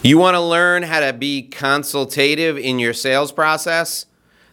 [0.00, 4.06] You want to learn how to be consultative in your sales process?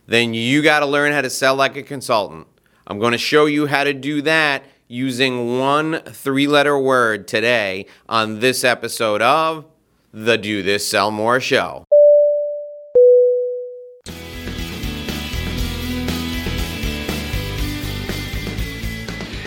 [0.08, 2.48] Then you got to learn how to sell like a consultant.
[2.88, 7.86] I'm going to show you how to do that using one three letter word today
[8.10, 9.66] on this episode of
[10.12, 11.86] the Do This Sell More Show.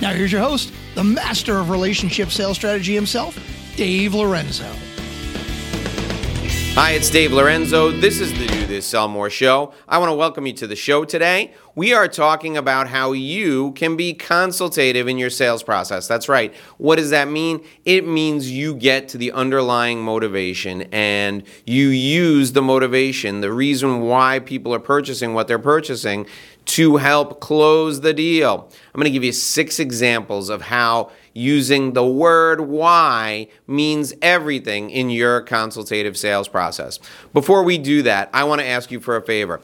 [0.00, 3.38] Now, here's your host, the master of relationship sales strategy himself,
[3.76, 4.70] Dave Lorenzo.
[6.74, 7.90] Hi, it's Dave Lorenzo.
[7.90, 9.72] This is the Do This Sell More show.
[9.88, 11.54] I want to welcome you to the show today.
[11.74, 16.06] We are talking about how you can be consultative in your sales process.
[16.06, 16.54] That's right.
[16.76, 17.64] What does that mean?
[17.86, 24.02] It means you get to the underlying motivation and you use the motivation, the reason
[24.02, 26.26] why people are purchasing what they're purchasing
[26.66, 28.68] to help close the deal.
[28.94, 34.90] I'm going to give you six examples of how using the word why means everything
[34.90, 36.98] in your consultative sales process.
[37.32, 39.60] Before we do that, I want to ask you for a favor.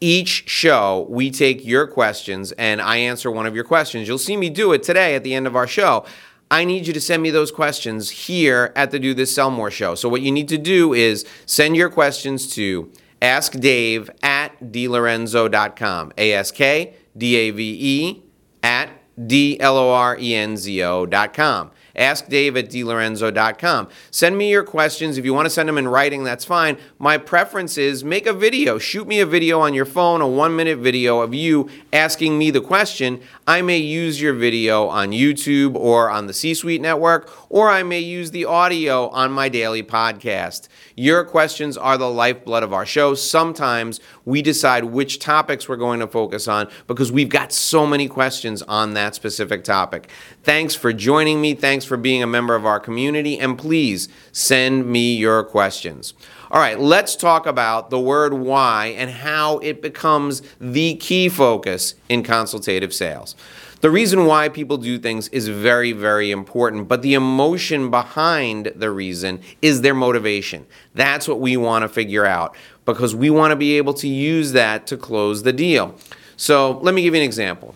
[0.00, 4.08] Each show, we take your questions and I answer one of your questions.
[4.08, 6.06] You'll see me do it today at the end of our show.
[6.50, 9.70] I need you to send me those questions here at the Do This Sell More
[9.70, 9.94] show.
[9.94, 16.12] So, what you need to do is send your questions to askdave at dlorenzo.com.
[16.16, 18.22] A S K D A V E
[18.62, 18.90] at
[19.26, 21.70] D L O R E N Z O.com.
[21.96, 23.88] Ask Dave at dlorenzo.com.
[24.10, 25.18] Send me your questions.
[25.18, 26.78] If you want to send them in writing, that's fine.
[26.98, 28.78] My preference is make a video.
[28.78, 32.50] Shoot me a video on your phone, a one minute video of you asking me
[32.50, 33.20] the question.
[33.46, 37.82] I may use your video on YouTube or on the C Suite Network, or I
[37.82, 40.68] may use the audio on my daily podcast.
[41.00, 43.14] Your questions are the lifeblood of our show.
[43.14, 48.06] Sometimes we decide which topics we're going to focus on because we've got so many
[48.06, 50.10] questions on that specific topic.
[50.42, 51.54] Thanks for joining me.
[51.54, 53.38] Thanks for being a member of our community.
[53.38, 56.12] And please send me your questions.
[56.50, 61.94] All right, let's talk about the word why and how it becomes the key focus
[62.10, 63.36] in consultative sales.
[63.80, 68.90] The reason why people do things is very, very important, but the emotion behind the
[68.90, 70.66] reason is their motivation.
[70.94, 72.54] That's what we want to figure out
[72.84, 75.94] because we want to be able to use that to close the deal.
[76.36, 77.74] So let me give you an example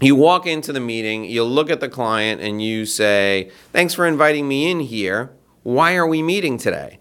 [0.00, 4.06] you walk into the meeting, you look at the client, and you say, Thanks for
[4.06, 5.32] inviting me in here.
[5.62, 6.98] Why are we meeting today?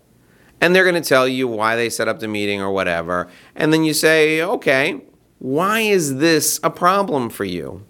[0.61, 3.29] And they're going to tell you why they set up the meeting or whatever.
[3.55, 5.01] And then you say, Okay,
[5.39, 7.85] why is this a problem for you?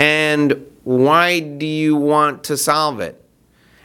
[0.00, 3.22] And why do you want to solve it?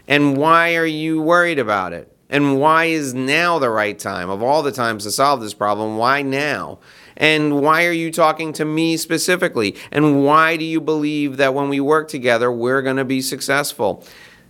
[0.08, 2.10] And why are you worried about it?
[2.30, 4.30] And why is now the right time?
[4.30, 6.80] Of all the times to solve this problem, why now?
[7.18, 9.76] And why are you talking to me specifically?
[9.92, 14.02] And why do you believe that when we work together, we're going to be successful?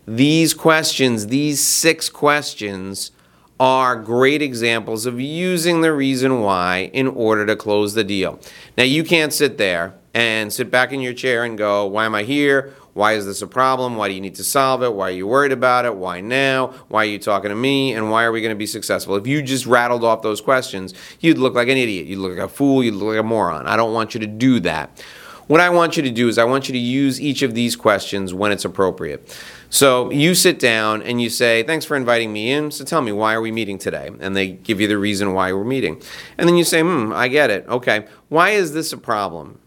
[0.07, 3.11] These questions, these six questions,
[3.59, 8.39] are great examples of using the reason why in order to close the deal.
[8.77, 12.15] Now, you can't sit there and sit back in your chair and go, Why am
[12.15, 12.73] I here?
[12.93, 13.97] Why is this a problem?
[13.97, 14.93] Why do you need to solve it?
[14.93, 15.93] Why are you worried about it?
[15.93, 16.67] Why now?
[16.87, 17.93] Why are you talking to me?
[17.93, 19.17] And why are we going to be successful?
[19.17, 22.07] If you just rattled off those questions, you'd look like an idiot.
[22.07, 22.81] You'd look like a fool.
[22.81, 23.67] You'd look like a moron.
[23.67, 25.03] I don't want you to do that.
[25.47, 27.75] What I want you to do is I want you to use each of these
[27.75, 29.37] questions when it's appropriate.
[29.69, 32.71] So you sit down and you say, Thanks for inviting me in.
[32.71, 34.09] So tell me, why are we meeting today?
[34.21, 36.01] And they give you the reason why we're meeting.
[36.37, 37.67] And then you say, Hmm, I get it.
[37.67, 38.07] Okay.
[38.29, 39.59] Why is this a problem?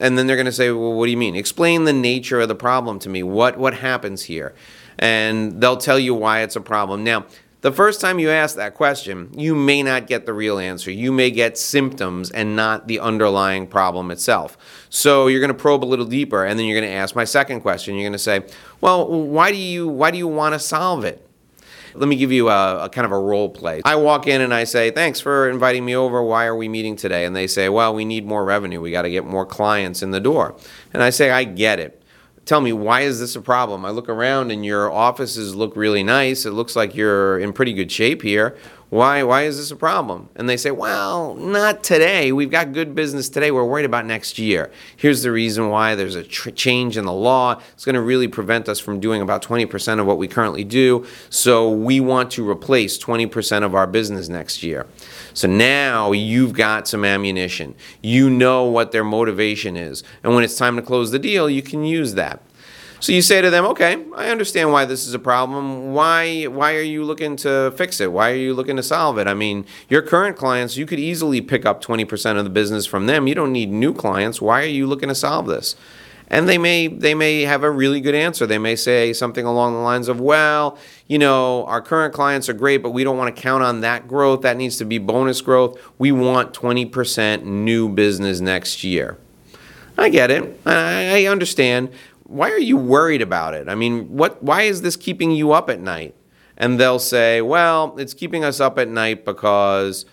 [0.00, 1.36] And then they're going to say, well, what do you mean?
[1.36, 3.22] Explain the nature of the problem to me.
[3.22, 4.54] What, what happens here?
[4.98, 7.04] And they'll tell you why it's a problem.
[7.04, 7.26] Now,
[7.62, 10.90] the first time you ask that question, you may not get the real answer.
[10.90, 14.56] You may get symptoms and not the underlying problem itself.
[14.88, 17.24] So you're going to probe a little deeper, and then you're going to ask my
[17.24, 17.96] second question.
[17.96, 18.44] You're going to say,
[18.80, 21.29] "Well, why do you why do you want to solve it?"
[21.94, 23.80] Let me give you a, a, kind of a role play.
[23.84, 26.22] I walk in and I say, Thanks for inviting me over.
[26.22, 27.24] Why are we meeting today?
[27.24, 28.80] And they say, Well, we need more revenue.
[28.80, 30.56] We got to get more clients in the door.
[30.92, 32.00] And I say, I get it.
[32.46, 33.84] Tell me, why is this a problem?
[33.84, 36.46] I look around and your offices look really nice.
[36.46, 38.56] It looks like you're in pretty good shape here.
[38.90, 40.30] Why, why is this a problem?
[40.34, 42.32] And they say, well, not today.
[42.32, 43.52] We've got good business today.
[43.52, 44.72] We're worried about next year.
[44.96, 47.62] Here's the reason why there's a tr- change in the law.
[47.72, 51.06] It's going to really prevent us from doing about 20% of what we currently do.
[51.30, 54.88] So we want to replace 20% of our business next year.
[55.34, 57.76] So now you've got some ammunition.
[58.02, 60.02] You know what their motivation is.
[60.24, 62.42] And when it's time to close the deal, you can use that.
[63.00, 65.94] So you say to them, okay, I understand why this is a problem.
[65.94, 68.12] Why why are you looking to fix it?
[68.12, 69.26] Why are you looking to solve it?
[69.26, 73.06] I mean, your current clients, you could easily pick up 20% of the business from
[73.06, 73.26] them.
[73.26, 74.42] You don't need new clients.
[74.42, 75.76] Why are you looking to solve this?
[76.28, 78.46] And they may they may have a really good answer.
[78.46, 82.52] They may say something along the lines of, "Well, you know, our current clients are
[82.52, 84.42] great, but we don't want to count on that growth.
[84.42, 85.78] That needs to be bonus growth.
[85.98, 89.16] We want 20% new business next year."
[89.98, 90.60] I get it.
[90.64, 91.90] I understand
[92.30, 93.68] why are you worried about it?
[93.68, 96.14] I mean, what why is this keeping you up at night?
[96.56, 100.04] And they'll say, well, it's keeping us up at night because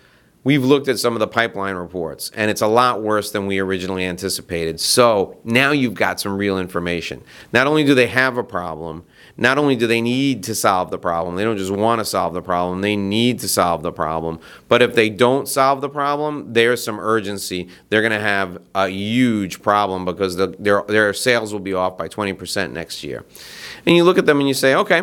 [0.44, 3.58] we've looked at some of the pipeline reports and it's a lot worse than we
[3.58, 4.80] originally anticipated.
[4.80, 7.22] So now you've got some real information.
[7.52, 9.04] Not only do they have a problem,
[9.40, 12.34] not only do they need to solve the problem, they don't just want to solve
[12.34, 14.40] the problem, they need to solve the problem.
[14.66, 17.68] But if they don't solve the problem, there's some urgency.
[17.88, 21.96] They're going to have a huge problem because the, their, their sales will be off
[21.96, 23.24] by 20% next year.
[23.86, 25.02] And you look at them and you say, okay,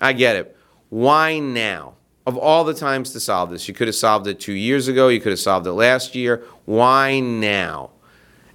[0.00, 0.56] I get it.
[0.88, 1.94] Why now?
[2.26, 5.08] Of all the times to solve this, you could have solved it two years ago,
[5.08, 6.42] you could have solved it last year.
[6.64, 7.90] Why now?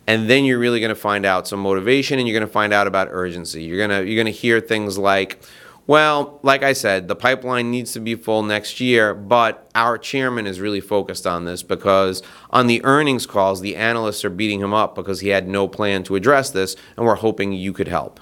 [0.09, 2.73] And then you're really going to find out some motivation and you're going to find
[2.73, 3.61] out about urgency.
[3.61, 5.39] You're going to you're going to hear things like
[5.85, 10.45] well like i said the pipeline needs to be full next year but our chairman
[10.45, 12.21] is really focused on this because
[12.51, 16.03] on the earnings calls the analysts are beating him up because he had no plan
[16.03, 18.19] to address this and we're hoping you could help.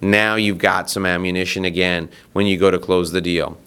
[0.00, 3.58] Now you've got some ammunition again when you go to close the deal.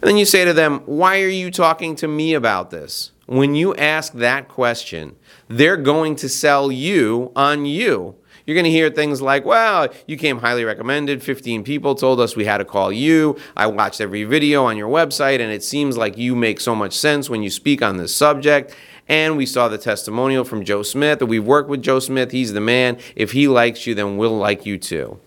[0.00, 3.54] And then you say to them why are you talking to me about this when
[3.54, 5.16] you ask that question,
[5.48, 8.16] they're going to sell you on you.
[8.46, 11.22] You're going to hear things like, well, you came highly recommended.
[11.22, 13.38] 15 people told us we had to call you.
[13.56, 16.92] I watched every video on your website, and it seems like you make so much
[16.92, 18.76] sense when you speak on this subject.
[19.08, 21.22] And we saw the testimonial from Joe Smith.
[21.22, 22.32] We've worked with Joe Smith.
[22.32, 22.98] He's the man.
[23.16, 25.18] If he likes you, then we'll like you too.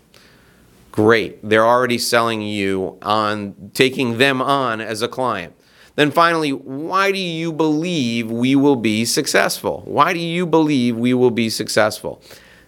[0.92, 1.48] Great.
[1.48, 5.54] They're already selling you on taking them on as a client.
[5.98, 9.82] Then finally, why do you believe we will be successful?
[9.86, 12.22] Why do you believe we will be successful?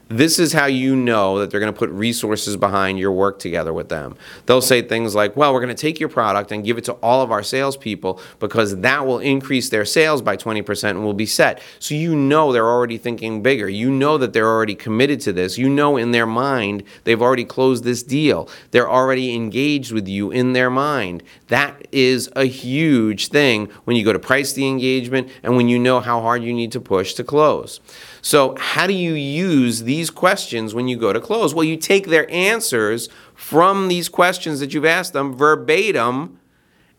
[0.10, 3.72] This is how you know that they're going to put resources behind your work together
[3.72, 4.16] with them.
[4.48, 6.94] They'll say things like, Well, we're going to take your product and give it to
[6.94, 11.28] all of our salespeople because that will increase their sales by 20% and we'll be
[11.28, 11.62] set.
[11.78, 13.70] So you know they're already thinking bigger.
[13.70, 15.60] You know that they're already committed to this.
[15.60, 18.50] You know in their mind they've already closed this deal.
[18.72, 21.22] They're already engaged with you in their mind.
[21.50, 25.78] That is a huge thing when you go to price the engagement and when you
[25.78, 27.80] know how hard you need to push to close.
[28.22, 31.54] So, how do you use these questions when you go to close?
[31.54, 36.40] Well, you take their answers from these questions that you've asked them verbatim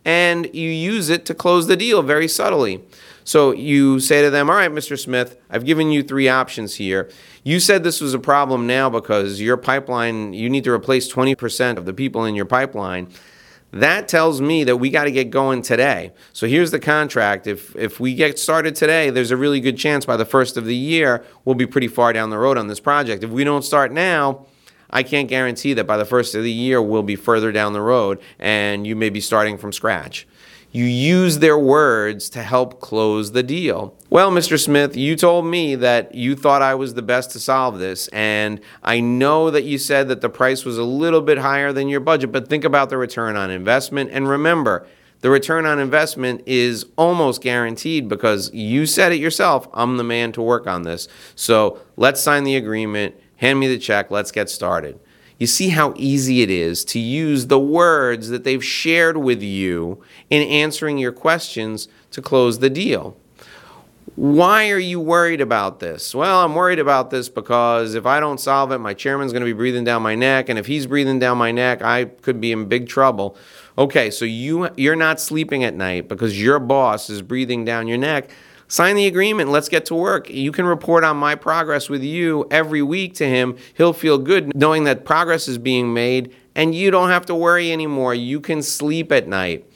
[0.05, 2.83] and you use it to close the deal very subtly.
[3.25, 4.99] So you say to them, All right, Mr.
[4.99, 7.11] Smith, I've given you three options here.
[7.45, 11.77] You said this was a problem now because your pipeline, you need to replace 20%
[11.77, 13.09] of the people in your pipeline.
[13.73, 16.13] That tells me that we got to get going today.
[16.33, 17.47] So here's the contract.
[17.47, 20.65] If if we get started today, there's a really good chance by the first of
[20.65, 23.23] the year we'll be pretty far down the road on this project.
[23.23, 24.47] If we don't start now,
[24.91, 27.81] I can't guarantee that by the first of the year we'll be further down the
[27.81, 30.27] road and you may be starting from scratch.
[30.73, 33.97] You use their words to help close the deal.
[34.09, 34.63] Well, Mr.
[34.63, 38.61] Smith, you told me that you thought I was the best to solve this, and
[38.85, 41.99] I know that you said that the price was a little bit higher than your
[41.99, 44.11] budget, but think about the return on investment.
[44.13, 44.87] And remember,
[45.23, 50.31] the return on investment is almost guaranteed because you said it yourself I'm the man
[50.33, 51.09] to work on this.
[51.35, 55.01] So let's sign the agreement, hand me the check, let's get started.
[55.41, 60.03] You see how easy it is to use the words that they've shared with you
[60.29, 63.17] in answering your questions to close the deal.
[64.17, 66.15] Why are you worried about this?
[66.15, 69.47] Well, I'm worried about this because if I don't solve it, my chairman's going to
[69.47, 72.53] be breathing down my neck, and if he's breathing down my neck, I could be
[72.53, 73.35] in big trouble.
[73.79, 77.97] Okay, so you you're not sleeping at night because your boss is breathing down your
[77.97, 78.29] neck.
[78.71, 79.51] Sign the agreement.
[79.51, 80.31] Let's get to work.
[80.31, 83.57] You can report on my progress with you every week to him.
[83.75, 87.73] He'll feel good knowing that progress is being made, and you don't have to worry
[87.73, 88.15] anymore.
[88.15, 89.67] You can sleep at night.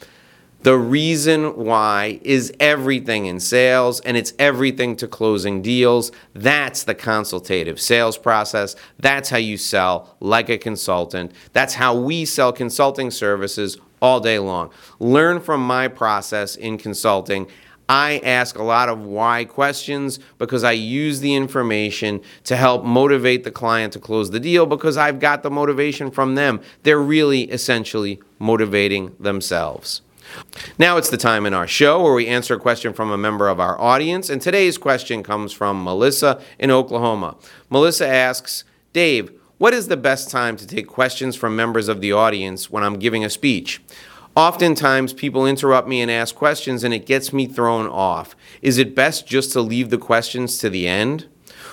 [0.62, 6.12] The reason why is everything in sales and it's everything to closing deals.
[6.32, 8.76] That's the consultative sales process.
[9.00, 11.32] That's how you sell like a consultant.
[11.52, 14.70] That's how we sell consulting services all day long.
[15.00, 17.46] Learn from my process in consulting.
[17.88, 23.44] I ask a lot of why questions because I use the information to help motivate
[23.44, 26.60] the client to close the deal because I've got the motivation from them.
[26.82, 30.00] They're really essentially motivating themselves.
[30.78, 33.48] Now it's the time in our show where we answer a question from a member
[33.48, 37.36] of our audience, and today's question comes from Melissa in Oklahoma.
[37.70, 42.12] Melissa asks, Dave, what is the best time to take questions from members of the
[42.12, 43.80] audience when I'm giving a speech?
[44.36, 48.34] Oftentimes, people interrupt me and ask questions, and it gets me thrown off.
[48.62, 51.28] Is it best just to leave the questions to the end?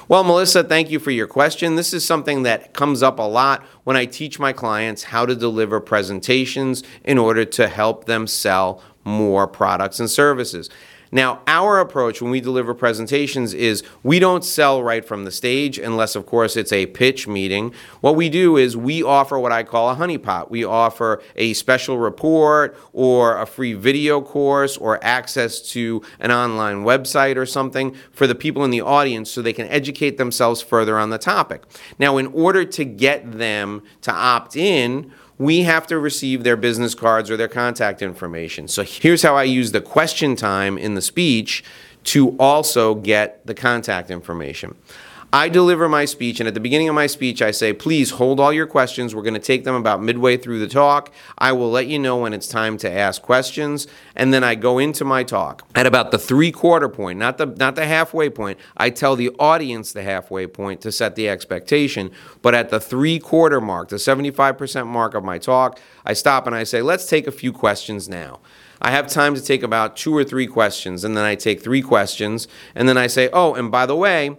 [0.08, 1.75] Well, Melissa, thank you for your question.
[1.75, 5.36] This is something that comes up a lot when I teach my clients how to
[5.36, 10.70] deliver presentations in order to help them sell more products and services.
[11.12, 15.77] Now, our approach when we deliver presentations is we don't sell right from the stage
[15.77, 17.74] unless, of course, it's a pitch meeting.
[18.00, 20.50] What we do is we offer what I call a honeypot.
[20.50, 26.84] We offer a special report or a free video course or access to an online
[26.84, 30.98] website or something for the people in the audience so they can educate themselves further
[30.98, 31.63] on the topic.
[32.00, 36.93] Now, in order to get them to opt in, we have to receive their business
[36.93, 38.67] cards or their contact information.
[38.67, 41.63] So here's how I use the question time in the speech
[42.03, 44.75] to also get the contact information.
[45.33, 48.41] I deliver my speech, and at the beginning of my speech, I say, please hold
[48.41, 49.15] all your questions.
[49.15, 51.09] We're going to take them about midway through the talk.
[51.38, 54.77] I will let you know when it's time to ask questions, and then I go
[54.77, 55.65] into my talk.
[55.73, 59.29] At about the three quarter point, not the, not the halfway point, I tell the
[59.39, 62.11] audience the halfway point to set the expectation.
[62.41, 66.53] But at the three quarter mark, the 75% mark of my talk, I stop and
[66.53, 68.41] I say, let's take a few questions now.
[68.81, 71.81] I have time to take about two or three questions, and then I take three
[71.81, 74.38] questions, and then I say, oh, and by the way,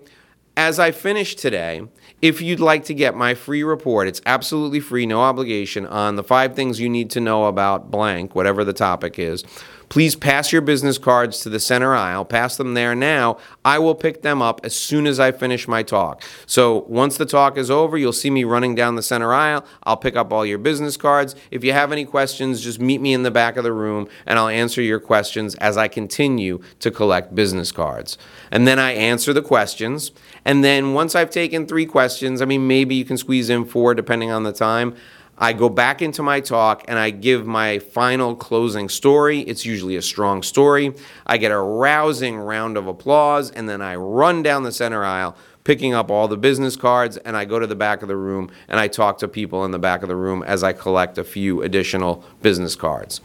[0.56, 1.82] as I finish today,
[2.20, 6.22] if you'd like to get my free report, it's absolutely free, no obligation, on the
[6.22, 9.44] five things you need to know about blank, whatever the topic is.
[9.92, 12.24] Please pass your business cards to the center aisle.
[12.24, 13.36] Pass them there now.
[13.62, 16.22] I will pick them up as soon as I finish my talk.
[16.46, 19.66] So once the talk is over, you'll see me running down the center aisle.
[19.82, 21.34] I'll pick up all your business cards.
[21.50, 24.38] If you have any questions, just meet me in the back of the room and
[24.38, 28.16] I'll answer your questions as I continue to collect business cards.
[28.50, 30.10] And then I answer the questions.
[30.46, 33.94] And then once I've taken three questions, I mean, maybe you can squeeze in four
[33.94, 34.96] depending on the time.
[35.42, 39.40] I go back into my talk and I give my final closing story.
[39.40, 40.94] It's usually a strong story.
[41.26, 45.36] I get a rousing round of applause, and then I run down the center aisle
[45.64, 48.50] picking up all the business cards and I go to the back of the room
[48.68, 51.24] and I talk to people in the back of the room as I collect a
[51.24, 53.20] few additional business cards.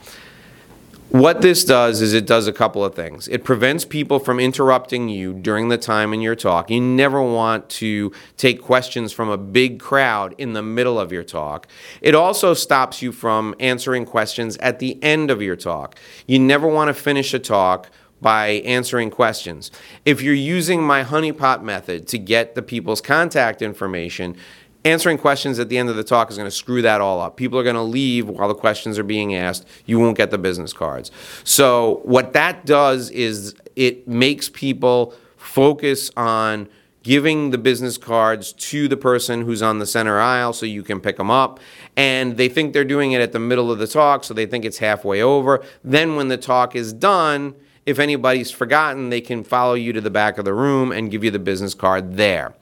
[1.10, 3.30] What this does is it does a couple of things.
[3.30, 6.70] It prevents people from interrupting you during the time in your talk.
[6.70, 11.24] You never want to take questions from a big crowd in the middle of your
[11.24, 11.66] talk.
[12.02, 15.96] It also stops you from answering questions at the end of your talk.
[16.26, 19.72] You never want to finish a talk by answering questions.
[20.04, 24.36] If you're using my honeypot method to get the people's contact information,
[24.84, 27.38] answering questions at the end of the talk is going to screw that all up.
[27.38, 29.68] People are going to leave while the questions are being asked.
[29.86, 31.12] You won't get the business cards.
[31.44, 36.70] So, what that does is it makes people focus on
[37.04, 41.00] giving the business cards to the person who's on the center aisle so you can
[41.00, 41.60] pick them up.
[41.96, 44.66] And they think they're doing it at the middle of the talk, so they think
[44.66, 45.64] it's halfway over.
[45.84, 47.56] Then, when the talk is done,
[47.86, 51.24] if anybody's forgotten, they can follow you to the back of the room and give
[51.24, 52.54] you the business card there.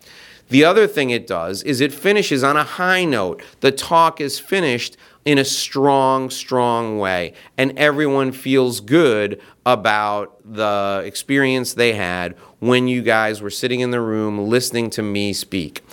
[0.49, 3.41] The other thing it does is it finishes on a high note.
[3.61, 11.01] The talk is finished in a strong, strong way, and everyone feels good about the
[11.03, 15.83] experience they had when you guys were sitting in the room listening to me speak.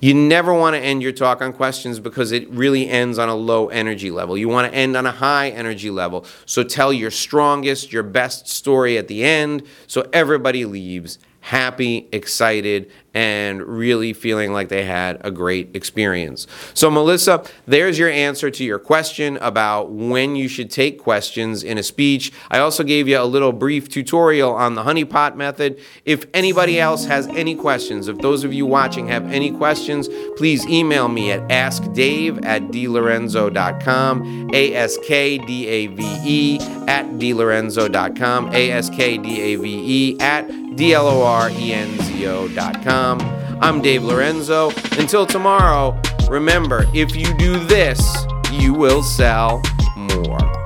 [0.00, 3.34] You never want to end your talk on questions because it really ends on a
[3.34, 4.38] low energy level.
[4.38, 6.24] You want to end on a high energy level.
[6.46, 12.90] So tell your strongest, your best story at the end so everybody leaves happy, excited,
[13.14, 16.46] and really feeling like they had a great experience.
[16.74, 21.78] So, Melissa, there's your answer to your question about when you should take questions in
[21.78, 22.32] a speech.
[22.50, 25.80] I also gave you a little brief tutorial on the honeypot method.
[26.04, 30.66] If anybody else has any questions, if those of you watching have any questions, please
[30.66, 38.54] email me at askdave at dlorenzo.com, A S K D A V E at dlorenzo.com,
[38.54, 42.26] A S K D A V E at D L O R E N Z
[42.26, 42.99] O.com.
[43.00, 44.70] I'm Dave Lorenzo.
[44.98, 49.62] Until tomorrow, remember if you do this, you will sell
[49.96, 50.59] more.